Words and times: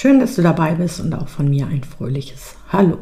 Schön, 0.00 0.20
dass 0.20 0.36
du 0.36 0.42
dabei 0.42 0.76
bist 0.76 1.00
und 1.00 1.12
auch 1.12 1.26
von 1.26 1.50
mir 1.50 1.66
ein 1.66 1.82
fröhliches 1.82 2.54
Hallo. 2.68 2.98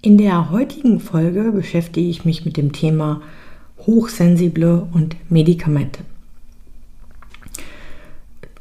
In 0.00 0.16
der 0.16 0.50
heutigen 0.50 1.00
Folge 1.00 1.52
beschäftige 1.52 2.08
ich 2.08 2.24
mich 2.24 2.46
mit 2.46 2.56
dem 2.56 2.72
Thema 2.72 3.20
Hochsensible 3.80 4.88
und 4.90 5.16
Medikamente. 5.30 6.00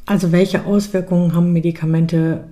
Also 0.05 0.33
welche 0.33 0.65
Auswirkungen 0.65 1.33
haben 1.33 1.53
Medikamente? 1.53 2.43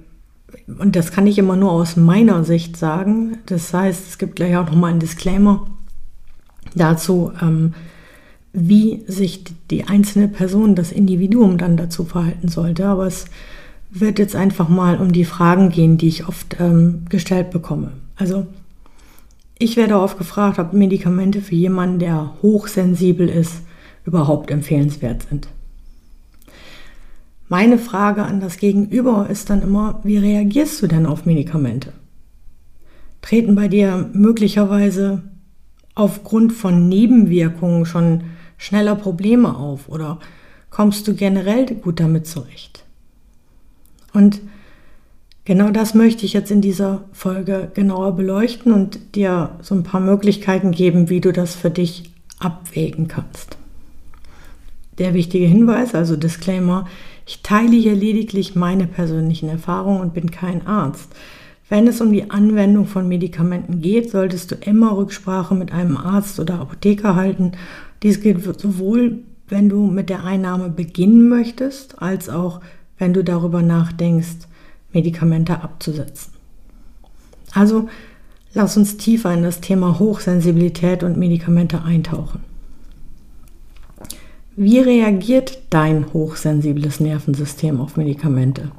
Und 0.78 0.96
das 0.96 1.12
kann 1.12 1.28
ich 1.28 1.38
immer 1.38 1.58
nur 1.58 1.74
aus 1.74 1.98
meiner 1.98 2.46
Sicht 2.46 2.78
sagen. 2.78 3.40
Das 3.48 3.74
heißt, 3.74 4.08
es 4.08 4.18
gibt 4.18 4.38
gleich 4.38 4.56
auch 4.56 4.68
nochmal 4.68 4.92
einen 4.92 5.02
Disclaimer 5.02 5.68
dazu, 6.74 7.34
ähm, 7.42 7.74
wie 8.54 9.04
sich 9.08 9.44
die 9.72 9.84
einzelne 9.84 10.30
Person, 10.30 10.76
das 10.76 10.94
Individuum 10.94 11.58
dann 11.58 11.76
dazu 11.76 12.06
verhalten 12.06 12.48
sollte. 12.48 12.86
Aber 12.86 13.08
es 13.08 13.26
wird 13.90 14.20
jetzt 14.20 14.36
einfach 14.36 14.70
mal 14.70 14.98
um 14.98 15.12
die 15.12 15.26
Fragen 15.26 15.70
gehen, 15.70 15.98
die 15.98 16.08
ich 16.08 16.28
oft 16.28 16.58
ähm, 16.60 17.06
gestellt 17.10 17.50
bekomme. 17.50 17.94
Also 18.16 18.48
ich 19.58 19.78
werde 19.78 20.00
oft 20.00 20.18
gefragt, 20.18 20.60
ob 20.60 20.74
Medikamente 20.74 21.42
für 21.42 21.56
jemanden, 21.56 22.00
der 22.00 22.34
hochsensibel 22.42 23.28
ist, 23.28 23.62
überhaupt 24.06 24.52
empfehlenswert 24.52 25.24
sind. 25.30 25.48
Meine 27.48 27.80
Frage 27.80 28.24
an 28.24 28.40
das 28.40 28.58
Gegenüber 28.58 29.28
ist 29.30 29.50
dann 29.50 29.64
immer, 29.64 30.00
wie 30.04 30.18
reagierst 30.18 30.82
du 30.82 30.88
denn 30.88 31.06
auf 31.06 31.26
Medikamente? 31.26 31.94
Treten 33.22 33.56
bei 33.56 33.68
dir 33.68 34.10
möglicherweise 34.14 35.24
aufgrund 35.96 36.54
von 36.54 36.88
Nebenwirkungen 36.88 37.86
schon 37.86 38.24
schneller 38.58 38.96
Probleme 38.96 39.58
auf 39.58 39.90
oder 39.90 40.20
kommst 40.70 41.08
du 41.08 41.16
generell 41.16 41.66
gut 41.66 42.00
damit 42.00 42.28
zurecht? 42.28 42.86
Und 44.14 44.42
genau 45.46 45.70
das 45.70 45.94
möchte 45.94 46.26
ich 46.26 46.34
jetzt 46.34 46.52
in 46.52 46.62
dieser 46.62 47.04
Folge 47.12 47.72
genauer 47.74 48.16
beleuchten 48.16 48.72
und 48.72 49.16
dir 49.16 49.52
so 49.62 49.76
ein 49.76 49.84
paar 49.84 50.02
Möglichkeiten 50.02 50.72
geben, 50.72 51.10
wie 51.10 51.22
du 51.22 51.32
das 51.32 51.56
für 51.56 51.70
dich 51.70 52.12
abwägen 52.40 53.08
kannst. 53.08 53.58
Der 54.98 55.14
wichtige 55.14 55.46
Hinweis, 55.46 55.96
also 55.96 56.16
Disclaimer, 56.16 56.86
ich 57.26 57.42
teile 57.42 57.76
hier 57.76 57.96
lediglich 57.96 58.56
meine 58.56 58.88
persönlichen 58.88 59.50
Erfahrungen 59.50 60.02
und 60.02 60.14
bin 60.14 60.32
kein 60.32 60.66
Arzt. 60.66 61.10
Wenn 61.70 61.88
es 61.88 62.02
um 62.02 62.12
die 62.12 62.32
Anwendung 62.32 62.88
von 62.88 63.08
Medikamenten 63.08 63.82
geht, 63.82 64.10
solltest 64.10 64.52
du 64.52 64.56
immer 64.56 64.98
Rücksprache 64.98 65.54
mit 65.54 65.72
einem 65.72 65.96
Arzt 65.98 66.40
oder 66.40 66.60
Apotheker 66.60 67.16
halten. 67.16 67.52
Dies 68.02 68.22
gilt 68.22 68.44
sowohl, 68.60 69.20
wenn 69.48 69.70
du 69.70 69.86
mit 69.86 70.10
der 70.10 70.24
Einnahme 70.24 70.70
beginnen 70.70 71.30
möchtest, 71.30 72.02
als 72.02 72.28
auch 72.28 72.62
wenn 73.00 73.14
du 73.14 73.24
darüber 73.24 73.64
nachdenkst, 73.64 74.48
Medikamente 74.94 75.62
abzusetzen. 75.62 76.34
Also 77.54 77.90
lass 78.54 78.78
uns 78.78 78.98
tiefer 78.98 79.34
in 79.34 79.44
das 79.44 79.62
Thema 79.62 79.98
Hochsensibilität 79.98 81.04
und 81.04 81.18
Medikamente 81.18 81.82
eintauchen. 81.84 82.42
Wie 84.56 84.80
reagiert 84.80 85.60
dein 85.70 86.12
hochsensibles 86.12 87.00
Nervensystem 87.00 87.80
auf 87.80 87.96
Medikamente? 87.96 88.72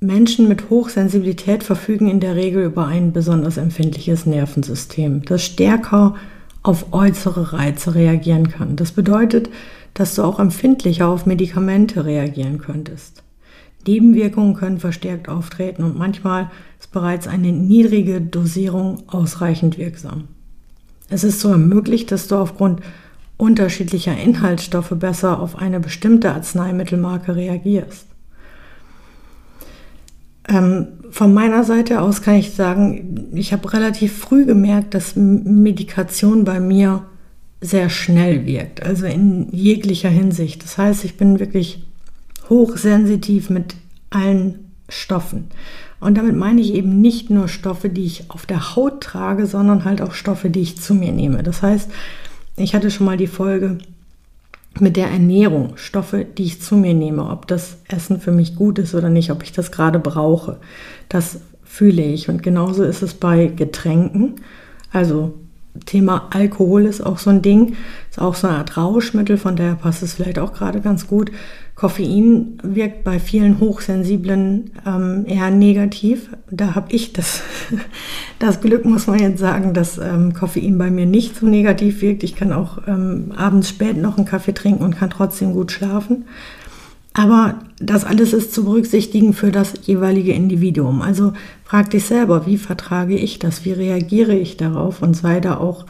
Menschen 0.00 0.48
mit 0.48 0.68
Hochsensibilität 0.68 1.62
verfügen 1.62 2.10
in 2.10 2.18
der 2.18 2.34
Regel 2.34 2.64
über 2.64 2.86
ein 2.88 3.12
besonders 3.12 3.56
empfindliches 3.56 4.26
Nervensystem, 4.26 5.22
das 5.24 5.44
stärker 5.44 6.16
auf 6.64 6.92
äußere 6.92 7.52
Reize 7.52 7.94
reagieren 7.94 8.48
kann. 8.48 8.74
Das 8.74 8.90
bedeutet, 8.90 9.48
dass 9.94 10.14
du 10.14 10.22
auch 10.22 10.38
empfindlicher 10.38 11.08
auf 11.08 11.26
Medikamente 11.26 12.04
reagieren 12.04 12.58
könntest. 12.58 13.22
Nebenwirkungen 13.86 14.54
können 14.54 14.78
verstärkt 14.78 15.28
auftreten 15.28 15.82
und 15.82 15.98
manchmal 15.98 16.50
ist 16.78 16.92
bereits 16.92 17.26
eine 17.26 17.52
niedrige 17.52 18.20
Dosierung 18.20 19.02
ausreichend 19.08 19.76
wirksam. 19.76 20.28
Es 21.08 21.24
ist 21.24 21.40
so 21.40 21.56
möglich, 21.56 22.06
dass 22.06 22.28
du 22.28 22.36
aufgrund 22.36 22.80
unterschiedlicher 23.36 24.16
Inhaltsstoffe 24.16 24.94
besser 24.96 25.40
auf 25.40 25.56
eine 25.56 25.80
bestimmte 25.80 26.32
Arzneimittelmarke 26.32 27.34
reagierst. 27.34 28.06
Ähm, 30.48 30.86
von 31.10 31.34
meiner 31.34 31.64
Seite 31.64 32.00
aus 32.00 32.22
kann 32.22 32.34
ich 32.34 32.52
sagen, 32.52 33.30
ich 33.34 33.52
habe 33.52 33.72
relativ 33.72 34.16
früh 34.16 34.46
gemerkt, 34.46 34.94
dass 34.94 35.16
Medikation 35.16 36.44
bei 36.44 36.60
mir 36.60 37.04
sehr 37.62 37.88
schnell 37.88 38.44
wirkt, 38.44 38.82
also 38.82 39.06
in 39.06 39.48
jeglicher 39.52 40.10
Hinsicht. 40.10 40.62
Das 40.64 40.76
heißt, 40.76 41.04
ich 41.04 41.16
bin 41.16 41.38
wirklich 41.38 41.84
hochsensitiv 42.50 43.48
mit 43.48 43.76
allen 44.10 44.72
Stoffen. 44.88 45.46
Und 46.00 46.18
damit 46.18 46.36
meine 46.36 46.60
ich 46.60 46.74
eben 46.74 47.00
nicht 47.00 47.30
nur 47.30 47.46
Stoffe, 47.46 47.88
die 47.88 48.04
ich 48.04 48.24
auf 48.28 48.44
der 48.44 48.74
Haut 48.74 49.00
trage, 49.00 49.46
sondern 49.46 49.84
halt 49.84 50.02
auch 50.02 50.12
Stoffe, 50.12 50.50
die 50.50 50.60
ich 50.60 50.80
zu 50.80 50.94
mir 50.94 51.12
nehme. 51.12 51.44
Das 51.44 51.62
heißt, 51.62 51.90
ich 52.56 52.74
hatte 52.74 52.90
schon 52.90 53.06
mal 53.06 53.16
die 53.16 53.28
Folge 53.28 53.78
mit 54.80 54.96
der 54.96 55.08
Ernährung, 55.08 55.76
Stoffe, 55.76 56.24
die 56.24 56.44
ich 56.44 56.60
zu 56.60 56.76
mir 56.76 56.94
nehme, 56.94 57.30
ob 57.30 57.46
das 57.46 57.78
Essen 57.88 58.20
für 58.20 58.32
mich 58.32 58.56
gut 58.56 58.80
ist 58.80 58.94
oder 58.94 59.10
nicht, 59.10 59.30
ob 59.30 59.44
ich 59.44 59.52
das 59.52 59.70
gerade 59.70 60.00
brauche. 60.00 60.58
Das 61.08 61.40
fühle 61.62 62.02
ich. 62.02 62.28
Und 62.28 62.42
genauso 62.42 62.82
ist 62.82 63.02
es 63.02 63.14
bei 63.14 63.46
Getränken. 63.46 64.34
Also 64.92 65.34
Thema 65.86 66.28
Alkohol 66.30 66.84
ist 66.84 67.00
auch 67.00 67.18
so 67.18 67.30
ein 67.30 67.40
Ding, 67.40 67.76
ist 68.10 68.20
auch 68.20 68.34
so 68.34 68.46
eine 68.46 68.58
Art 68.58 68.76
Rauschmittel, 68.76 69.38
von 69.38 69.56
daher 69.56 69.74
passt 69.74 70.02
es 70.02 70.14
vielleicht 70.14 70.38
auch 70.38 70.52
gerade 70.52 70.80
ganz 70.80 71.06
gut. 71.06 71.30
Koffein 71.74 72.58
wirkt 72.62 73.02
bei 73.02 73.18
vielen 73.18 73.58
Hochsensiblen 73.58 74.72
ähm, 74.86 75.24
eher 75.26 75.50
negativ. 75.50 76.28
Da 76.50 76.74
habe 76.74 76.92
ich 76.92 77.14
das, 77.14 77.42
das 78.38 78.60
Glück, 78.60 78.84
muss 78.84 79.06
man 79.06 79.18
jetzt 79.18 79.38
sagen, 79.38 79.72
dass 79.72 79.96
ähm, 79.96 80.34
Koffein 80.34 80.76
bei 80.76 80.90
mir 80.90 81.06
nicht 81.06 81.36
so 81.36 81.46
negativ 81.46 82.02
wirkt. 82.02 82.22
Ich 82.22 82.36
kann 82.36 82.52
auch 82.52 82.86
ähm, 82.86 83.32
abends 83.34 83.70
spät 83.70 83.96
noch 83.96 84.18
einen 84.18 84.26
Kaffee 84.26 84.52
trinken 84.52 84.84
und 84.84 84.96
kann 84.96 85.10
trotzdem 85.10 85.54
gut 85.54 85.72
schlafen. 85.72 86.26
Aber 87.14 87.58
das 87.78 88.04
alles 88.04 88.32
ist 88.32 88.54
zu 88.54 88.64
berücksichtigen 88.64 89.34
für 89.34 89.52
das 89.52 89.74
jeweilige 89.82 90.32
Individuum. 90.32 91.02
Also 91.02 91.34
frag 91.64 91.90
dich 91.90 92.04
selber, 92.04 92.46
wie 92.46 92.56
vertrage 92.56 93.16
ich 93.16 93.38
das, 93.38 93.64
wie 93.64 93.72
reagiere 93.72 94.34
ich 94.34 94.56
darauf 94.56 95.02
und 95.02 95.14
sei 95.14 95.40
da 95.40 95.58
auch 95.58 95.84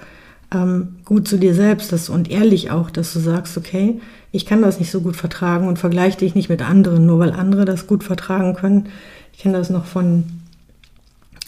ähm, 0.52 0.96
gut 1.04 1.28
zu 1.28 1.38
dir 1.38 1.54
selbst 1.54 1.92
dass, 1.92 2.08
und 2.08 2.30
ehrlich 2.30 2.70
auch, 2.70 2.90
dass 2.90 3.12
du 3.12 3.20
sagst, 3.20 3.56
okay, 3.56 4.00
ich 4.32 4.46
kann 4.46 4.62
das 4.62 4.80
nicht 4.80 4.90
so 4.90 5.00
gut 5.00 5.16
vertragen 5.16 5.68
und 5.68 5.78
vergleiche 5.78 6.18
dich 6.18 6.34
nicht 6.34 6.48
mit 6.48 6.62
anderen, 6.62 7.06
nur 7.06 7.18
weil 7.18 7.32
andere 7.32 7.64
das 7.64 7.86
gut 7.86 8.02
vertragen 8.02 8.54
können. 8.54 8.88
Ich 9.32 9.38
kenne 9.40 9.58
das 9.58 9.70
noch 9.70 9.84
von 9.84 10.24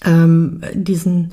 ähm, 0.05 0.61
diesen 0.75 1.33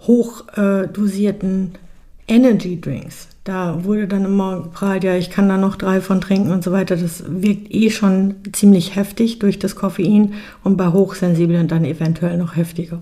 hochdosierten 0.00 1.72
äh, 1.74 2.34
Energy 2.34 2.80
Drinks. 2.80 3.28
Da 3.46 3.84
wurde 3.84 4.08
dann 4.08 4.24
immer 4.24 4.60
geprahlt, 4.60 5.04
ja, 5.04 5.14
ich 5.14 5.30
kann 5.30 5.48
da 5.48 5.56
noch 5.56 5.76
drei 5.76 6.00
von 6.00 6.20
trinken 6.20 6.50
und 6.50 6.64
so 6.64 6.72
weiter. 6.72 6.96
Das 6.96 7.22
wirkt 7.28 7.72
eh 7.72 7.90
schon 7.90 8.34
ziemlich 8.52 8.96
heftig 8.96 9.38
durch 9.38 9.60
das 9.60 9.76
Koffein 9.76 10.34
und 10.64 10.76
bei 10.76 10.88
Hochsensiblen 10.88 11.68
dann 11.68 11.84
eventuell 11.84 12.38
noch 12.38 12.56
heftiger. 12.56 13.00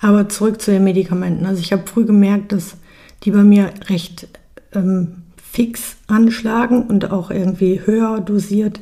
Aber 0.00 0.28
zurück 0.28 0.60
zu 0.60 0.72
den 0.72 0.82
Medikamenten. 0.82 1.46
Also 1.46 1.60
ich 1.60 1.72
habe 1.72 1.86
früh 1.86 2.04
gemerkt, 2.04 2.50
dass 2.50 2.76
die 3.22 3.30
bei 3.30 3.44
mir 3.44 3.70
recht 3.88 4.26
ähm, 4.74 5.22
fix 5.40 5.98
anschlagen 6.08 6.82
und 6.82 7.12
auch 7.12 7.30
irgendwie 7.30 7.80
höher 7.84 8.20
dosiert 8.20 8.80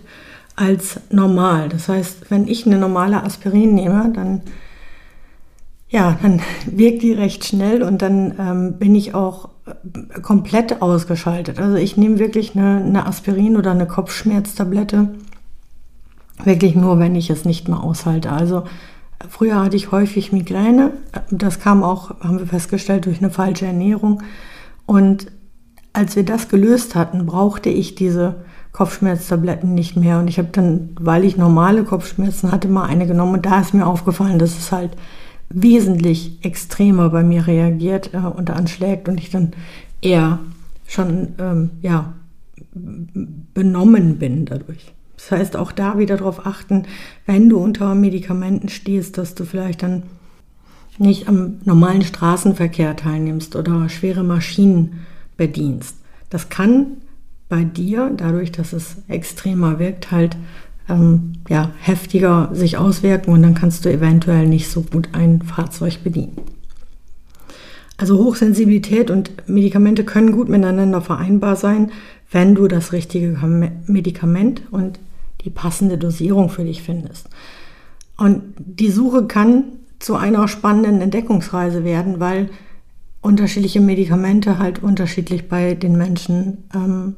als 0.57 1.01
normal. 1.11 1.69
Das 1.69 1.87
heißt, 1.87 2.31
wenn 2.31 2.49
ich 2.49 2.65
eine 2.65 2.79
normale 2.79 3.23
Aspirin 3.23 3.75
nehme, 3.75 4.11
dann 4.15 4.41
ja, 5.91 6.19
dann 6.23 6.41
wirkt 6.67 7.03
die 7.03 7.13
recht 7.13 7.45
schnell 7.45 7.83
und 7.83 8.01
dann 8.01 8.35
ähm, 8.39 8.79
bin 8.79 8.95
ich 8.95 9.13
auch 9.13 9.51
komplett 10.23 10.83
ausgeschaltet. 10.83 11.59
Also 11.59 11.77
ich 11.77 11.97
nehme 11.97 12.19
wirklich 12.19 12.55
eine, 12.55 12.83
eine 12.85 13.07
Aspirin 13.07 13.57
oder 13.57 13.71
eine 13.71 13.87
Kopfschmerztablette 13.87 15.09
wirklich 16.43 16.75
nur, 16.75 16.99
wenn 16.99 17.15
ich 17.15 17.31
es 17.31 17.45
nicht 17.45 17.69
mehr 17.69 17.83
aushalte. 17.83 18.33
Also 18.33 18.65
früher 19.29 19.63
hatte 19.63 19.77
ich 19.77 19.93
häufig 19.93 20.33
Migräne. 20.33 20.93
Das 21.31 21.61
kam 21.61 21.83
auch, 21.83 22.21
haben 22.21 22.39
wir 22.39 22.47
festgestellt, 22.47 23.07
durch 23.07 23.19
eine 23.19 23.31
falsche 23.31 23.67
Ernährung. 23.67 24.23
Und 24.87 25.31
als 25.93 26.17
wir 26.17 26.25
das 26.25 26.49
gelöst 26.49 26.95
hatten, 26.95 27.25
brauchte 27.25 27.71
ich 27.71 27.95
diese 27.95 28.45
Kopfschmerztabletten 28.73 29.73
nicht 29.73 29.97
mehr. 29.97 30.19
Und 30.19 30.29
ich 30.29 30.39
habe 30.39 30.49
dann, 30.51 30.91
weil 30.99 31.25
ich 31.25 31.37
normale 31.37 31.85
Kopfschmerzen 31.85 32.51
hatte, 32.51 32.69
mal 32.69 32.85
eine 32.85 33.07
genommen. 33.07 33.35
Und 33.35 33.47
da 33.47 33.61
ist 33.61 33.73
mir 33.73 33.87
aufgefallen, 33.87 34.39
dass 34.39 34.59
es 34.59 34.73
halt 34.73 34.91
wesentlich 35.49 36.45
extremer 36.45 37.11
bei 37.11 37.23
mir 37.23 37.47
reagiert 37.47 38.13
äh, 38.15 38.19
und 38.19 38.51
anschlägt 38.51 39.09
und 39.09 39.19
ich 39.19 39.31
dann 39.31 39.53
eher 40.01 40.41
schon 40.87 41.35
ähm, 41.39 41.71
ja, 41.81 42.15
benommen 42.75 44.19
bin 44.19 44.45
dadurch. 44.45 44.93
Das 45.17 45.31
heißt, 45.31 45.57
auch 45.57 45.73
da 45.73 45.99
wieder 45.99 46.17
darauf 46.17 46.45
achten, 46.47 46.85
wenn 47.25 47.49
du 47.49 47.59
unter 47.59 47.95
Medikamenten 47.95 48.69
stehst, 48.69 49.17
dass 49.17 49.35
du 49.35 49.45
vielleicht 49.45 49.83
dann 49.83 50.03
nicht 50.99 51.29
am 51.29 51.61
normalen 51.65 52.03
Straßenverkehr 52.03 52.97
teilnimmst 52.97 53.57
oder 53.57 53.89
schwere 53.89 54.23
Maschinen 54.23 55.01
bedienst. 55.37 55.97
Das 56.31 56.49
kann 56.49 56.99
bei 57.49 57.65
dir, 57.65 58.13
dadurch, 58.17 58.53
dass 58.53 58.73
es 58.73 58.97
extremer 59.09 59.79
wirkt, 59.79 60.11
halt 60.11 60.37
ähm, 60.89 61.35
ja, 61.49 61.71
heftiger 61.81 62.51
sich 62.53 62.77
auswirken 62.77 63.33
und 63.33 63.43
dann 63.43 63.55
kannst 63.55 63.85
du 63.85 63.93
eventuell 63.93 64.47
nicht 64.47 64.69
so 64.69 64.83
gut 64.83 65.11
ein 65.13 65.43
Fahrzeug 65.43 66.03
bedienen. 66.05 66.37
Also 67.97 68.19
Hochsensibilität 68.19 69.11
und 69.11 69.49
Medikamente 69.49 70.05
können 70.05 70.33
gut 70.33 70.49
miteinander 70.49 71.01
vereinbar 71.01 71.57
sein, 71.57 71.93
wenn 72.31 72.55
du 72.55 72.67
das 72.67 72.93
richtige 72.93 73.39
Medikament 73.87 74.63
und 74.71 74.99
die 75.43 75.51
passende 75.51 75.99
Dosierung 75.99 76.49
für 76.49 76.65
dich 76.65 76.83
findest. 76.83 77.29
Und 78.17 78.43
die 78.59 78.91
Suche 78.91 79.27
kann 79.27 79.65
zu 79.99 80.17
einer 80.17 80.49
spannenden 80.49 81.01
Entdeckungsreise 81.01 81.85
werden, 81.85 82.21
weil 82.21 82.51
unterschiedliche 83.21 83.81
Medikamente 83.81 84.59
halt 84.59 84.83
unterschiedlich 84.83 85.49
bei 85.49 85.75
den 85.75 85.97
Menschen 85.97 86.65
ähm, 86.75 87.17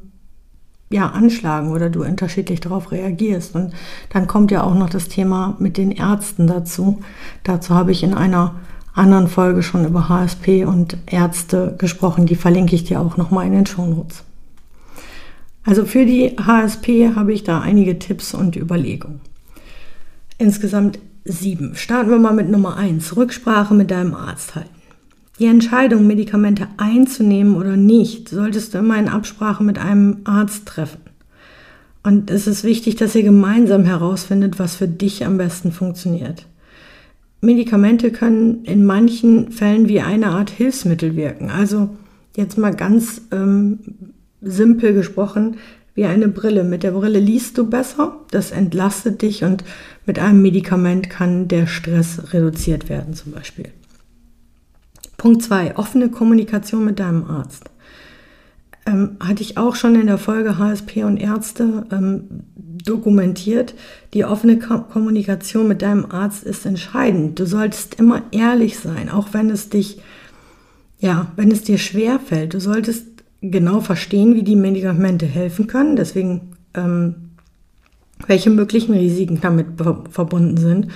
ja, 0.89 1.07
anschlagen 1.09 1.71
oder 1.71 1.89
du 1.89 2.03
unterschiedlich 2.03 2.59
darauf 2.61 2.91
reagierst. 2.91 3.55
Und 3.55 3.73
dann 4.09 4.27
kommt 4.27 4.51
ja 4.51 4.63
auch 4.63 4.75
noch 4.75 4.89
das 4.89 5.09
Thema 5.09 5.55
mit 5.59 5.77
den 5.77 5.91
Ärzten 5.91 6.47
dazu. 6.47 7.01
Dazu 7.43 7.73
habe 7.73 7.91
ich 7.91 8.03
in 8.03 8.13
einer 8.13 8.55
anderen 8.93 9.27
Folge 9.27 9.63
schon 9.63 9.85
über 9.85 10.09
HSP 10.09 10.65
und 10.65 10.97
Ärzte 11.05 11.75
gesprochen. 11.77 12.25
Die 12.25 12.35
verlinke 12.35 12.75
ich 12.75 12.83
dir 12.83 12.99
auch 12.99 13.17
nochmal 13.17 13.45
in 13.45 13.53
den 13.53 13.65
Shownotes. 13.65 14.23
Also 15.63 15.85
für 15.85 16.05
die 16.05 16.37
HSP 16.37 17.13
habe 17.15 17.33
ich 17.33 17.43
da 17.43 17.59
einige 17.59 17.99
Tipps 17.99 18.33
und 18.33 18.55
Überlegungen. 18.55 19.19
Insgesamt 20.37 20.99
sieben. 21.25 21.75
Starten 21.75 22.09
wir 22.09 22.19
mal 22.19 22.33
mit 22.33 22.49
Nummer 22.49 22.77
eins. 22.77 23.15
Rücksprache 23.17 23.73
mit 23.73 23.91
deinem 23.91 24.13
Arzt 24.13 24.55
halten. 24.55 24.76
Die 25.39 25.45
Entscheidung, 25.45 26.07
Medikamente 26.07 26.67
einzunehmen 26.77 27.55
oder 27.55 27.77
nicht, 27.77 28.29
solltest 28.29 28.73
du 28.73 28.79
immer 28.79 28.97
in 28.97 29.07
Absprache 29.07 29.63
mit 29.63 29.77
einem 29.77 30.17
Arzt 30.23 30.65
treffen. 30.65 31.01
Und 32.03 32.31
es 32.31 32.47
ist 32.47 32.63
wichtig, 32.63 32.95
dass 32.95 33.15
ihr 33.15 33.23
gemeinsam 33.23 33.83
herausfindet, 33.83 34.59
was 34.59 34.75
für 34.75 34.87
dich 34.87 35.25
am 35.25 35.37
besten 35.37 35.71
funktioniert. 35.71 36.45
Medikamente 37.41 38.11
können 38.11 38.63
in 38.63 38.83
manchen 38.83 39.51
Fällen 39.51 39.87
wie 39.87 40.01
eine 40.01 40.27
Art 40.27 40.49
Hilfsmittel 40.49 41.15
wirken. 41.15 41.51
Also 41.51 41.89
jetzt 42.35 42.57
mal 42.57 42.73
ganz 42.73 43.21
ähm, 43.31 43.79
simpel 44.41 44.93
gesprochen, 44.93 45.57
wie 45.93 46.05
eine 46.05 46.27
Brille. 46.29 46.63
Mit 46.63 46.83
der 46.83 46.91
Brille 46.91 47.19
liest 47.19 47.57
du 47.57 47.69
besser, 47.69 48.19
das 48.31 48.51
entlastet 48.51 49.21
dich 49.21 49.43
und 49.43 49.63
mit 50.05 50.17
einem 50.17 50.41
Medikament 50.41 51.09
kann 51.09 51.47
der 51.47 51.67
Stress 51.67 52.33
reduziert 52.33 52.89
werden 52.89 53.13
zum 53.13 53.33
Beispiel. 53.33 53.65
Punkt 55.27 55.43
2. 55.43 55.75
Offene 55.75 56.07
Kommunikation 56.07 56.85
mit 56.85 56.99
deinem 56.99 57.25
Arzt. 57.25 57.65
Ähm, 58.85 59.17
hatte 59.19 59.41
ich 59.43 59.57
auch 59.57 59.75
schon 59.75 59.95
in 59.95 60.07
der 60.07 60.17
Folge 60.17 60.57
HSP 60.57 61.03
und 61.03 61.17
Ärzte 61.17 61.85
ähm, 61.91 62.45
dokumentiert. 62.55 63.73
Die 64.13 64.23
offene 64.23 64.57
Ko 64.57 64.83
Kommunikation 64.83 65.67
mit 65.67 65.81
deinem 65.81 66.05
Arzt 66.09 66.45
ist 66.45 66.65
entscheidend. 66.65 67.37
Du 67.37 67.45
solltest 67.45 67.95
immer 67.95 68.21
ehrlich 68.31 68.79
sein, 68.79 69.09
auch 69.09 69.33
wenn 69.33 69.49
es 69.49 69.67
dich, 69.67 69.99
ja, 70.97 71.29
wenn 71.35 71.51
es 71.51 71.61
dir 71.61 71.77
schwer 71.77 72.19
fällt. 72.19 72.53
Du 72.53 72.61
solltest 72.61 73.05
genau 73.41 73.81
verstehen, 73.81 74.33
wie 74.33 74.43
die 74.43 74.55
Medikamente 74.55 75.25
helfen 75.25 75.67
können. 75.67 75.97
Deswegen, 75.97 76.53
ähm, 76.73 77.15
welche 78.27 78.49
möglichen 78.49 78.93
Risiken 78.93 79.41
damit 79.41 79.67
verbunden 80.09 80.55
sind. 80.55 80.87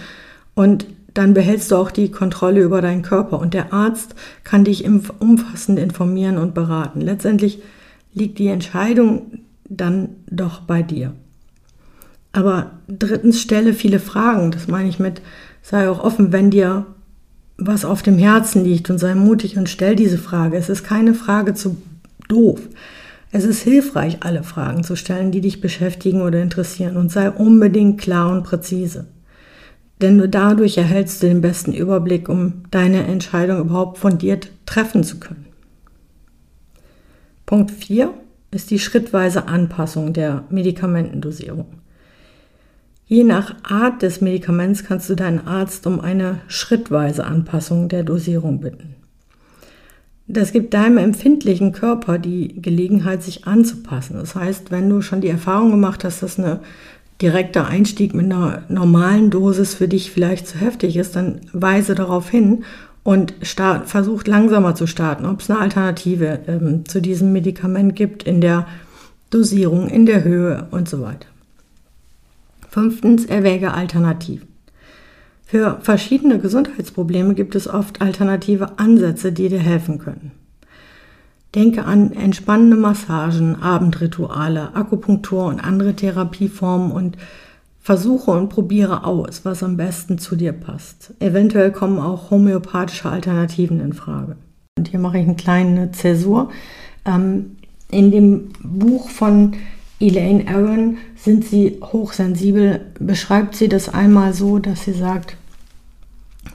Und 0.56 0.86
dann 1.14 1.34
behältst 1.34 1.72
du 1.72 1.76
auch 1.76 1.92
die 1.92 2.12
Kontrolle 2.12 2.62
über 2.62 2.82
deinen 2.82 3.02
Körper 3.02 3.40
und 3.40 3.54
der 3.54 3.74
Arzt 3.74 4.16
kann 4.44 4.64
dich 4.64 4.86
umfassend 4.86 5.80
informieren 5.80 6.38
und 6.38 6.54
beraten. 6.54 7.02
Letztendlich 7.02 7.62
liegt 8.14 8.40
die 8.40 8.48
Entscheidung 8.48 9.40
dann 9.68 10.10
doch 10.30 10.62
bei 10.62 10.82
dir. 10.82 11.14
Aber 12.34 12.72
drittens 12.88 13.42
stelle 13.42 13.74
viele 13.74 14.00
Fragen. 14.00 14.52
Das 14.52 14.68
meine 14.68 14.90
ich 14.90 15.00
mit, 15.00 15.22
sei 15.62 15.90
auch 15.90 16.04
offen, 16.04 16.32
wenn 16.32 16.50
dir 16.50 16.86
was 17.58 17.86
auf 17.86 18.02
dem 18.02 18.18
Herzen 18.18 18.64
liegt 18.64 18.90
und 18.90 18.98
sei 18.98 19.16
mutig 19.16 19.58
und 19.58 19.70
stell 19.70 19.96
diese 19.96 20.18
Frage. 20.18 20.58
Es 20.58 20.70
ist 20.70 20.84
keine 20.84 21.14
Frage 21.14 21.54
zu 21.54 21.78
doof. 22.28 22.62
Es 23.32 23.46
ist 23.46 23.62
hilfreich, 23.62 24.18
alle 24.22 24.44
Fragen 24.44 24.84
zu 24.84 24.96
stellen, 24.96 25.32
die 25.32 25.42
dich 25.42 25.62
beschäftigen 25.62 26.22
oder 26.22 26.42
interessieren 26.42 26.98
und 26.98 27.12
sei 27.12 27.30
unbedingt 27.30 28.00
klar 28.00 28.32
und 28.32 28.44
präzise. 28.44 29.06
Denn 30.02 30.18
nur 30.18 30.28
dadurch 30.28 30.78
erhältst 30.78 31.22
du 31.22 31.28
den 31.28 31.42
besten 31.42 31.74
Überblick, 31.74 32.28
um 32.28 32.64
deine 32.72 33.06
Entscheidung 33.06 33.60
überhaupt 33.60 34.00
fundiert 34.00 34.52
treffen 34.66 35.04
zu 35.04 35.20
können. 35.20 35.46
Punkt 37.46 37.70
4 37.70 38.12
ist 38.50 38.72
die 38.72 38.80
schrittweise 38.80 39.48
Anpassung 39.48 40.14
der 40.14 40.44
Medikamentendosierung. 40.50 41.68
Je 43.06 43.24
nach 43.24 43.56
Art 43.64 44.02
des 44.02 44.22
Medikaments 44.22 44.86
kannst 44.86 45.10
du 45.10 45.16
deinen 45.16 45.46
Arzt 45.46 45.86
um 45.86 46.00
eine 46.00 46.40
schrittweise 46.48 47.26
Anpassung 47.26 47.90
der 47.90 48.04
Dosierung 48.04 48.62
bitten. 48.62 48.96
Das 50.28 50.54
gibt 50.54 50.74
deinem 50.74 50.98
empfindlichen 50.98 51.74
Körper 51.74 52.18
die 52.18 52.62
Gelegenheit, 52.62 53.22
sich 53.22 53.46
anzupassen. 53.48 54.16
Das 54.16 54.34
heißt, 54.34 54.72
wenn 54.72 54.90
du 54.90 55.02
schon 55.02 55.20
die 55.20 55.28
Erfahrung 55.28 55.72
gemacht 55.72 56.06
hast, 56.06 56.24
dass 56.24 56.40
eine 56.40 56.62
direkter 57.22 57.68
Einstieg 57.68 58.14
mit 58.14 58.26
einer 58.26 58.64
normalen 58.70 59.30
Dosis 59.30 59.76
für 59.76 59.88
dich 59.88 60.12
vielleicht 60.12 60.48
zu 60.48 60.58
heftig 60.58 60.98
ist, 60.98 61.16
dann 61.16 61.42
weise 61.54 61.96
darauf 61.96 62.30
hin 62.30 62.64
und 63.04 63.34
start, 63.42 63.90
versucht 63.90 64.28
langsamer 64.28 64.76
zu 64.76 64.88
starten, 64.88 65.26
ob 65.26 65.42
es 65.42 65.50
eine 65.50 65.60
Alternative 65.60 66.40
ähm, 66.48 66.86
zu 66.86 67.02
diesem 67.02 67.32
Medikament 67.34 67.96
gibt 67.96 68.24
in 68.24 68.42
der 68.42 68.68
Dosierung, 69.30 69.88
in 69.88 70.06
der 70.06 70.24
Höhe 70.24 70.68
und 70.72 70.90
so 70.90 71.02
weiter. 71.02 71.28
Fünftens, 72.70 73.26
erwäge 73.26 73.74
Alternativen. 73.74 74.48
Für 75.46 75.80
verschiedene 75.82 76.40
Gesundheitsprobleme 76.40 77.34
gibt 77.34 77.56
es 77.56 77.68
oft 77.68 78.02
alternative 78.02 78.80
Ansätze, 78.80 79.34
die 79.34 79.50
dir 79.50 79.60
helfen 79.60 80.00
können. 80.00 80.32
Denke 81.54 81.84
an 81.86 82.14
entspannende 82.14 82.78
Massagen, 82.78 83.62
Abendrituale, 83.62 84.74
Akupunktur 84.74 85.46
und 85.46 85.60
andere 85.60 85.94
Therapieformen 85.94 86.92
und 86.92 87.18
versuche 87.82 88.32
und 88.32 88.50
probiere 88.50 89.04
aus, 89.06 89.44
was 89.44 89.64
am 89.64 89.76
besten 89.76 90.18
zu 90.18 90.36
dir 90.36 90.54
passt. 90.54 91.14
Eventuell 91.20 91.72
kommen 91.72 92.00
auch 92.00 92.32
homöopathische 92.32 93.10
Alternativen 93.10 93.82
in 93.82 93.94
Frage. 93.94 94.38
Und 94.78 94.88
hier 94.88 95.00
mache 95.00 95.18
ich 95.18 95.26
eine 95.26 95.36
kleine 95.36 95.92
Zäsur. 95.92 96.52
Ähm, 97.06 97.58
in 97.90 98.12
dem 98.12 98.54
Buch 98.64 99.10
von 99.10 99.54
Elaine 100.00 100.48
Aaron 100.48 100.98
sind 101.16 101.44
sie 101.44 101.80
hochsensibel, 101.84 102.82
beschreibt 103.00 103.56
sie 103.56 103.68
das 103.68 103.90
einmal 103.90 104.34
so, 104.34 104.60
dass 104.60 104.86
sie 104.86 104.94
sagt, 104.94 105.36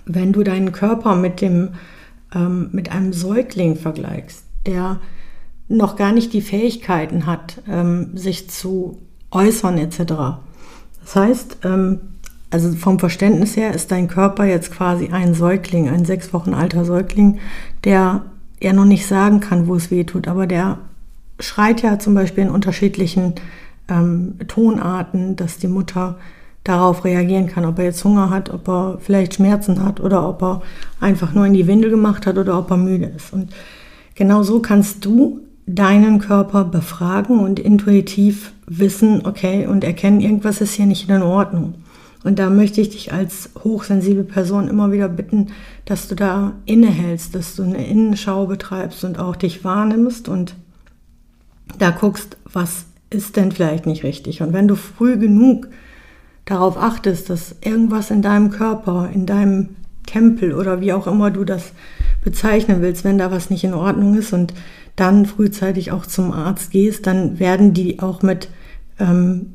wenn 0.06 0.32
du 0.32 0.42
deinen 0.42 0.72
Körper 0.72 1.14
mit, 1.14 1.40
dem, 1.40 1.70
ähm, 2.34 2.70
mit 2.72 2.90
einem 2.90 3.12
Säugling 3.12 3.76
vergleichst, 3.76 4.45
der 4.66 5.00
noch 5.68 5.96
gar 5.96 6.12
nicht 6.12 6.32
die 6.32 6.40
Fähigkeiten 6.40 7.26
hat, 7.26 7.62
ähm, 7.68 8.16
sich 8.16 8.48
zu 8.50 8.98
äußern 9.30 9.78
etc. 9.78 9.98
Das 11.02 11.16
heißt, 11.16 11.58
ähm, 11.64 12.00
also 12.50 12.72
vom 12.72 12.98
Verständnis 12.98 13.56
her 13.56 13.74
ist 13.74 13.90
dein 13.90 14.08
Körper 14.08 14.44
jetzt 14.44 14.70
quasi 14.72 15.08
ein 15.08 15.34
Säugling, 15.34 15.88
ein 15.88 16.04
sechs 16.04 16.32
Wochen 16.32 16.54
alter 16.54 16.84
Säugling, 16.84 17.38
der 17.84 18.22
ja 18.60 18.72
noch 18.72 18.84
nicht 18.84 19.06
sagen 19.06 19.40
kann, 19.40 19.66
wo 19.66 19.74
es 19.74 19.90
weh 19.90 20.04
tut, 20.04 20.28
aber 20.28 20.46
der 20.46 20.78
schreit 21.40 21.82
ja 21.82 21.98
zum 21.98 22.14
Beispiel 22.14 22.44
in 22.44 22.50
unterschiedlichen 22.50 23.34
ähm, 23.88 24.36
Tonarten, 24.48 25.36
dass 25.36 25.58
die 25.58 25.68
Mutter 25.68 26.16
darauf 26.64 27.04
reagieren 27.04 27.46
kann, 27.46 27.64
ob 27.64 27.78
er 27.78 27.86
jetzt 27.86 28.02
Hunger 28.04 28.30
hat, 28.30 28.50
ob 28.50 28.68
er 28.68 28.98
vielleicht 29.00 29.34
Schmerzen 29.34 29.84
hat 29.84 30.00
oder 30.00 30.28
ob 30.28 30.42
er 30.42 30.62
einfach 31.00 31.32
nur 31.32 31.46
in 31.46 31.54
die 31.54 31.66
Windel 31.66 31.90
gemacht 31.90 32.26
hat 32.26 32.38
oder 32.38 32.58
ob 32.58 32.70
er 32.70 32.76
müde 32.76 33.06
ist. 33.06 33.32
Und 33.32 33.50
Genau 34.16 34.42
so 34.42 34.60
kannst 34.60 35.04
du 35.04 35.40
deinen 35.66 36.18
Körper 36.20 36.64
befragen 36.64 37.38
und 37.38 37.58
intuitiv 37.58 38.52
wissen, 38.66 39.26
okay, 39.26 39.66
und 39.66 39.84
erkennen, 39.84 40.20
irgendwas 40.20 40.60
ist 40.60 40.74
hier 40.74 40.86
nicht 40.86 41.08
in 41.08 41.22
Ordnung. 41.22 41.74
Und 42.24 42.38
da 42.38 42.50
möchte 42.50 42.80
ich 42.80 42.90
dich 42.90 43.12
als 43.12 43.50
hochsensible 43.62 44.24
Person 44.24 44.68
immer 44.68 44.90
wieder 44.90 45.08
bitten, 45.08 45.48
dass 45.84 46.08
du 46.08 46.16
da 46.16 46.54
innehältst, 46.64 47.34
dass 47.34 47.54
du 47.54 47.62
eine 47.62 47.86
Innenschau 47.86 48.46
betreibst 48.46 49.04
und 49.04 49.18
auch 49.18 49.36
dich 49.36 49.62
wahrnimmst 49.64 50.28
und 50.28 50.56
da 51.78 51.90
guckst, 51.90 52.36
was 52.52 52.86
ist 53.10 53.36
denn 53.36 53.52
vielleicht 53.52 53.86
nicht 53.86 54.02
richtig? 54.02 54.42
Und 54.42 54.52
wenn 54.52 54.66
du 54.66 54.76
früh 54.76 55.18
genug 55.18 55.68
darauf 56.46 56.76
achtest, 56.78 57.28
dass 57.28 57.56
irgendwas 57.60 58.10
in 58.10 58.22
deinem 58.22 58.50
Körper, 58.50 59.10
in 59.12 59.26
deinem 59.26 59.76
Tempel 60.06 60.54
oder 60.54 60.80
wie 60.80 60.92
auch 60.92 61.06
immer 61.06 61.30
du 61.30 61.44
das 61.44 61.72
bezeichnen 62.26 62.82
willst, 62.82 63.04
wenn 63.04 63.18
da 63.18 63.30
was 63.30 63.50
nicht 63.50 63.62
in 63.62 63.72
Ordnung 63.72 64.16
ist 64.16 64.32
und 64.32 64.52
dann 64.96 65.26
frühzeitig 65.26 65.92
auch 65.92 66.04
zum 66.04 66.32
Arzt 66.32 66.72
gehst, 66.72 67.06
dann 67.06 67.38
werden 67.38 67.72
die 67.72 68.00
auch 68.00 68.20
mit 68.20 68.48
ähm, 68.98 69.52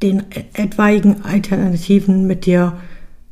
den 0.00 0.22
etwaigen 0.54 1.24
Alternativen 1.24 2.28
mit 2.28 2.46
dir 2.46 2.74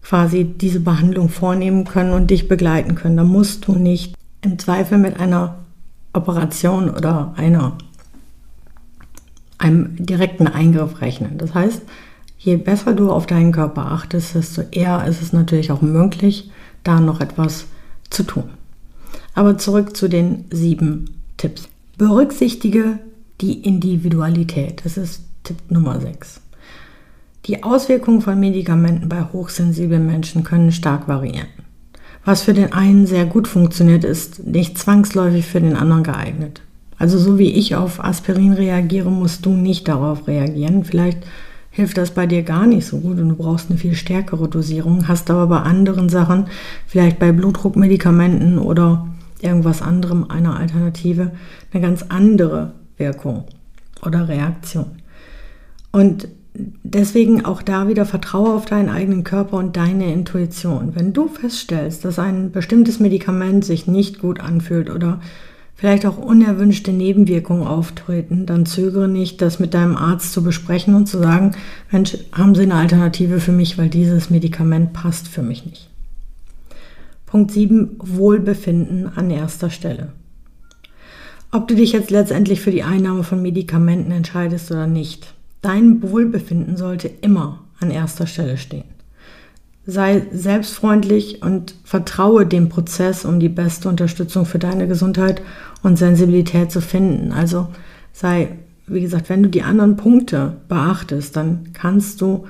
quasi 0.02 0.44
diese 0.44 0.80
Behandlung 0.80 1.28
vornehmen 1.28 1.84
können 1.84 2.12
und 2.12 2.30
dich 2.30 2.48
begleiten 2.48 2.96
können. 2.96 3.16
Da 3.16 3.24
musst 3.24 3.68
du 3.68 3.72
nicht 3.76 4.14
im 4.42 4.58
Zweifel 4.58 4.98
mit 4.98 5.20
einer 5.20 5.60
Operation 6.12 6.90
oder 6.90 7.34
einer, 7.36 7.78
einem 9.58 9.94
direkten 10.04 10.48
Eingriff 10.48 11.00
rechnen. 11.00 11.38
Das 11.38 11.54
heißt, 11.54 11.82
je 12.36 12.56
besser 12.56 12.94
du 12.94 13.12
auf 13.12 13.26
deinen 13.26 13.52
Körper 13.52 13.92
achtest, 13.92 14.34
desto 14.34 14.62
eher 14.72 15.06
ist 15.06 15.22
es 15.22 15.32
natürlich 15.32 15.70
auch 15.70 15.82
möglich, 15.82 16.50
da 16.82 16.98
noch 16.98 17.20
etwas 17.20 17.58
zu 17.60 17.77
tun. 18.24 18.50
Aber 19.34 19.58
zurück 19.58 19.96
zu 19.96 20.08
den 20.08 20.44
sieben 20.50 21.10
Tipps. 21.36 21.68
Berücksichtige 21.96 22.98
die 23.40 23.60
Individualität. 23.60 24.82
Das 24.84 24.96
ist 24.96 25.22
Tipp 25.44 25.56
Nummer 25.68 26.00
6. 26.00 26.40
Die 27.46 27.62
Auswirkungen 27.62 28.20
von 28.20 28.38
Medikamenten 28.38 29.08
bei 29.08 29.22
hochsensiblen 29.32 30.04
Menschen 30.06 30.44
können 30.44 30.72
stark 30.72 31.08
variieren. 31.08 31.48
Was 32.24 32.42
für 32.42 32.52
den 32.52 32.72
einen 32.72 33.06
sehr 33.06 33.24
gut 33.24 33.48
funktioniert, 33.48 34.04
ist 34.04 34.44
nicht 34.46 34.76
zwangsläufig 34.76 35.46
für 35.46 35.60
den 35.60 35.76
anderen 35.76 36.02
geeignet. 36.02 36.60
Also 36.98 37.18
so 37.18 37.38
wie 37.38 37.52
ich 37.52 37.76
auf 37.76 38.04
Aspirin 38.04 38.52
reagiere, 38.52 39.10
musst 39.10 39.46
du 39.46 39.50
nicht 39.50 39.88
darauf 39.88 40.26
reagieren. 40.26 40.84
Vielleicht 40.84 41.18
hilft 41.78 41.96
das 41.96 42.10
bei 42.10 42.26
dir 42.26 42.42
gar 42.42 42.66
nicht 42.66 42.88
so 42.88 42.98
gut 42.98 43.20
und 43.20 43.28
du 43.28 43.36
brauchst 43.36 43.70
eine 43.70 43.78
viel 43.78 43.94
stärkere 43.94 44.48
Dosierung, 44.48 45.06
hast 45.06 45.30
aber 45.30 45.46
bei 45.46 45.60
anderen 45.60 46.08
Sachen, 46.08 46.46
vielleicht 46.88 47.20
bei 47.20 47.30
Blutdruckmedikamenten 47.30 48.58
oder 48.58 49.06
irgendwas 49.40 49.80
anderem, 49.80 50.28
einer 50.28 50.58
Alternative, 50.58 51.30
eine 51.72 51.80
ganz 51.80 52.06
andere 52.08 52.72
Wirkung 52.96 53.44
oder 54.04 54.26
Reaktion. 54.26 54.86
Und 55.92 56.26
deswegen 56.82 57.44
auch 57.44 57.62
da 57.62 57.86
wieder 57.86 58.06
vertraue 58.06 58.54
auf 58.54 58.66
deinen 58.66 58.88
eigenen 58.88 59.22
Körper 59.22 59.58
und 59.58 59.76
deine 59.76 60.12
Intuition. 60.12 60.96
Wenn 60.96 61.12
du 61.12 61.28
feststellst, 61.28 62.04
dass 62.04 62.18
ein 62.18 62.50
bestimmtes 62.50 62.98
Medikament 62.98 63.64
sich 63.64 63.86
nicht 63.86 64.18
gut 64.18 64.40
anfühlt 64.40 64.90
oder 64.90 65.20
vielleicht 65.78 66.04
auch 66.06 66.18
unerwünschte 66.18 66.92
Nebenwirkungen 66.92 67.66
auftreten, 67.66 68.46
dann 68.46 68.66
zögere 68.66 69.06
nicht, 69.06 69.40
das 69.40 69.60
mit 69.60 69.74
deinem 69.74 69.96
Arzt 69.96 70.32
zu 70.32 70.42
besprechen 70.42 70.94
und 70.94 71.06
zu 71.06 71.18
sagen, 71.18 71.52
Mensch, 71.92 72.18
haben 72.32 72.56
Sie 72.56 72.62
eine 72.62 72.74
Alternative 72.74 73.38
für 73.38 73.52
mich, 73.52 73.78
weil 73.78 73.88
dieses 73.88 74.28
Medikament 74.28 74.92
passt 74.92 75.28
für 75.28 75.42
mich 75.42 75.64
nicht. 75.64 75.88
Punkt 77.26 77.52
7, 77.52 77.96
Wohlbefinden 78.00 79.06
an 79.06 79.30
erster 79.30 79.70
Stelle. 79.70 80.12
Ob 81.52 81.68
du 81.68 81.76
dich 81.76 81.92
jetzt 81.92 82.10
letztendlich 82.10 82.60
für 82.60 82.72
die 82.72 82.82
Einnahme 82.82 83.22
von 83.22 83.40
Medikamenten 83.40 84.10
entscheidest 84.10 84.72
oder 84.72 84.88
nicht, 84.88 85.32
dein 85.62 86.02
Wohlbefinden 86.02 86.76
sollte 86.76 87.08
immer 87.08 87.60
an 87.78 87.92
erster 87.92 88.26
Stelle 88.26 88.58
stehen. 88.58 88.97
Sei 89.90 90.26
selbstfreundlich 90.32 91.42
und 91.42 91.74
vertraue 91.82 92.44
dem 92.44 92.68
Prozess, 92.68 93.24
um 93.24 93.40
die 93.40 93.48
beste 93.48 93.88
Unterstützung 93.88 94.44
für 94.44 94.58
deine 94.58 94.86
Gesundheit 94.86 95.40
und 95.82 95.96
Sensibilität 95.96 96.70
zu 96.70 96.82
finden. 96.82 97.32
Also 97.32 97.68
sei, 98.12 98.58
wie 98.86 99.00
gesagt, 99.00 99.30
wenn 99.30 99.42
du 99.42 99.48
die 99.48 99.62
anderen 99.62 99.96
Punkte 99.96 100.58
beachtest, 100.68 101.34
dann 101.36 101.70
kannst 101.72 102.20
du 102.20 102.44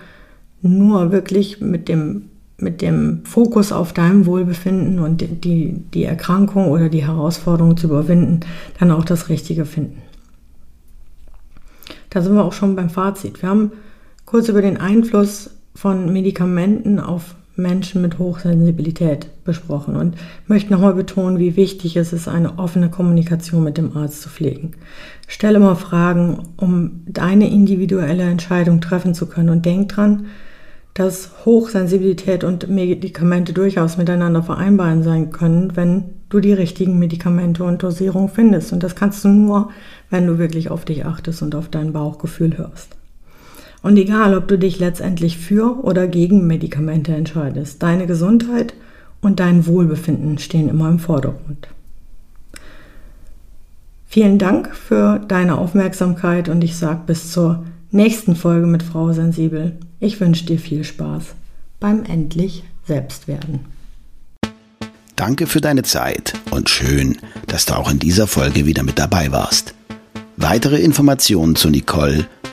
nur 0.63 1.13
wirklich 1.13 1.61
mit 1.61 1.89
dem, 1.89 2.25
mit 2.57 2.83
dem 2.83 3.25
Fokus 3.25 3.71
auf 3.71 3.93
deinem 3.93 4.27
Wohlbefinden 4.27 4.99
und 4.99 5.21
die, 5.21 5.75
die 5.95 6.03
Erkrankung 6.03 6.73
oder 6.73 6.89
die 6.89 7.07
Herausforderung 7.07 7.77
zu 7.77 7.87
überwinden, 7.87 8.41
dann 8.81 8.91
auch 8.91 9.05
das 9.05 9.29
Richtige 9.29 9.65
finden. 9.65 10.03
Da 12.11 12.21
sind 12.21 12.35
wir 12.35 12.45
auch 12.45 12.53
schon 12.53 12.75
beim 12.75 12.91
Fazit. 12.91 13.43
Wir 13.43 13.49
haben 13.49 13.71
kurz 14.25 14.49
über 14.49 14.61
den 14.61 14.77
Einfluss 14.77 15.51
von 15.79 16.13
Medikamenten 16.13 16.99
auf 16.99 17.37
Menschen 17.55 18.03
mit 18.03 18.19
Hochsensibilität 18.19 19.29
besprochen 19.45 19.95
und 19.95 20.17
möchte 20.49 20.73
nochmal 20.73 20.95
betonen, 20.95 21.39
wie 21.39 21.55
wichtig 21.55 21.97
es 21.97 22.13
ist, 22.13 22.27
eine 22.27 22.59
offene 22.59 22.91
Kommunikation 22.91 23.63
mit 23.63 23.79
dem 23.79 23.97
Arzt 23.97 24.23
zu 24.23 24.29
pflegen. 24.29 24.73
Stelle 25.29 25.61
mal 25.61 25.77
Fragen, 25.77 26.41
um 26.57 27.03
deine 27.07 27.49
individuelle 27.49 28.25
Entscheidung 28.25 28.81
treffen 28.81 29.15
zu 29.15 29.27
können 29.27 29.51
und 29.51 29.67
denk 29.67 29.91
dran, 29.91 30.27
dass 30.95 31.45
Hochsensibilität 31.45 32.43
und 32.43 32.69
Medikamente 32.69 33.53
durchaus 33.53 33.99
miteinander 33.99 34.43
vereinbaren 34.43 35.05
sein 35.05 35.31
können, 35.31 35.77
wenn 35.77 36.07
du 36.29 36.41
die 36.41 36.55
richtigen 36.55 36.99
Medikamente 36.99 37.63
und 37.63 37.85
Dosierung 37.85 38.29
findest. 38.29 38.73
Und 38.73 38.83
das 38.83 38.97
kannst 38.97 39.25
du 39.25 39.29
nur, 39.29 39.71
wenn 40.11 40.27
du 40.27 40.39
wirklich 40.39 40.73
auf 40.73 40.85
dich 40.85 41.07
achtest 41.07 41.41
und 41.43 41.55
auf 41.55 41.69
dein 41.69 41.93
Bauchgefühl 41.93 42.59
hörst. 42.59 42.98
Und 43.83 43.97
egal, 43.97 44.37
ob 44.37 44.49
du 44.49 44.59
dich 44.59 44.79
letztendlich 44.79 45.39
für 45.39 45.85
oder 45.85 46.09
gegen 46.09 46.47
Medikamente 46.47 47.15
entscheidest, 47.15 47.83
deine 47.83 48.07
Gesundheit 48.07 48.75
und 49.21 49.41
dein 49.41 49.67
Wohlbefinden 49.67 50.39
stehen 50.39 50.69
immer 50.69 50.89
im 50.89 50.99
Vordergrund. 50.99 51.69
Vielen 54.07 54.39
Dank 54.39 54.75
für 54.75 55.21
deine 55.29 55.59
Aufmerksamkeit 55.59 56.49
und 56.49 56.65
ich 56.65 56.77
sage 56.77 57.03
bis 57.07 57.31
zur 57.31 57.65
nächsten 57.91 58.37
Folge 58.37 58.67
mit 58.67 58.83
Frau 58.83 59.13
Sensibel. 59.13 59.77
Ich 60.01 60.21
wünsche 60.21 60.47
dir 60.47 60.59
viel 60.59 60.83
Spaß 60.83 61.35
beim 61.79 62.05
endlich 62.05 62.65
Selbstwerden. 62.87 63.61
Danke 65.15 65.47
für 65.47 65.61
deine 65.61 65.83
Zeit 65.83 66.33
und 66.51 66.71
schön, 66.71 67.19
dass 67.49 67.67
du 67.67 67.75
auch 67.75 67.91
in 67.91 67.99
dieser 67.99 68.27
Folge 68.27 68.67
wieder 68.67 68.83
mit 68.83 68.99
dabei 68.99 69.31
warst. 69.33 69.75
Weitere 70.37 70.79
Informationen 70.79 71.57
zu 71.57 71.69
Nicole 71.69 72.27